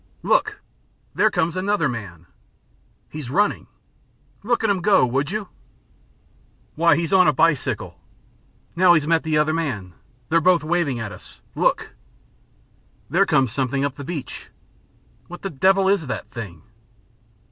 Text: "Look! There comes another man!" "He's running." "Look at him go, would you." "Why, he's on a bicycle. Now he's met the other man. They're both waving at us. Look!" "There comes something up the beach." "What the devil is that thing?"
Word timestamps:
"Look! 0.23 0.61
There 1.13 1.29
comes 1.29 1.55
another 1.55 1.87
man!" 1.87 2.25
"He's 3.07 3.29
running." 3.29 3.67
"Look 4.41 4.63
at 4.63 4.69
him 4.71 4.81
go, 4.81 5.05
would 5.05 5.29
you." 5.29 5.49
"Why, 6.73 6.95
he's 6.95 7.13
on 7.13 7.27
a 7.27 7.33
bicycle. 7.33 7.99
Now 8.75 8.95
he's 8.95 9.05
met 9.05 9.21
the 9.21 9.37
other 9.37 9.53
man. 9.53 9.93
They're 10.29 10.41
both 10.41 10.63
waving 10.63 10.99
at 10.99 11.11
us. 11.11 11.41
Look!" 11.53 11.91
"There 13.11 13.27
comes 13.27 13.51
something 13.51 13.85
up 13.85 13.93
the 13.93 14.03
beach." 14.03 14.49
"What 15.27 15.43
the 15.43 15.51
devil 15.51 15.87
is 15.87 16.07
that 16.07 16.31
thing?" 16.31 16.63